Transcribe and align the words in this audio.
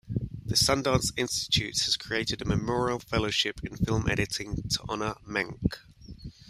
The 0.47 0.55
Sundance 0.55 1.13
Institute 1.15 1.77
has 1.81 1.95
created 1.95 2.41
a 2.41 2.45
memorial 2.45 2.97
fellowship 2.97 3.63
in 3.63 3.75
film 3.77 4.09
editing 4.09 4.55
to 4.69 4.79
honor 4.89 5.13
Menke. 5.29 5.77